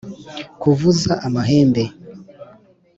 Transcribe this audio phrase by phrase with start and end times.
[0.61, 1.83] kuvuza amahembe.